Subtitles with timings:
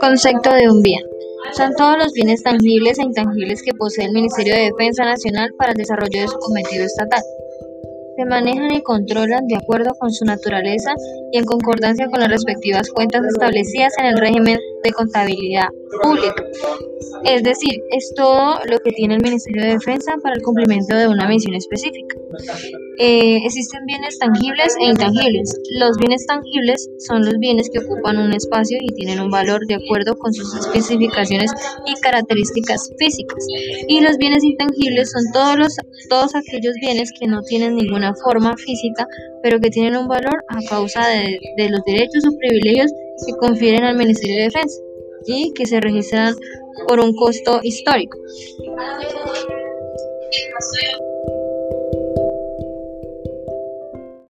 [0.00, 1.02] Concepto de un bien.
[1.52, 5.72] Son todos los bienes tangibles e intangibles que posee el Ministerio de Defensa Nacional para
[5.72, 7.22] el desarrollo de su cometido estatal.
[8.16, 10.94] Se manejan y controlan de acuerdo con su naturaleza
[11.32, 15.68] y en concordancia con las respectivas cuentas establecidas en el régimen de contabilidad
[16.02, 16.44] pública.
[17.24, 21.08] Es decir, es todo lo que tiene el Ministerio de Defensa para el cumplimiento de
[21.08, 22.16] una misión específica.
[22.98, 25.60] Eh, existen bienes tangibles e intangibles.
[25.78, 29.74] Los bienes tangibles son los bienes que ocupan un espacio y tienen un valor de
[29.74, 31.50] acuerdo con sus especificaciones
[31.86, 33.46] y características físicas.
[33.88, 35.76] Y los bienes intangibles son todos, los,
[36.08, 39.06] todos aquellos bienes que no tienen ninguna forma física,
[39.42, 42.92] pero que tienen un valor a causa de, de los derechos o privilegios
[43.24, 44.80] que confieren al Ministerio de Defensa
[45.26, 46.34] y que se registran
[46.86, 48.18] por un costo histórico.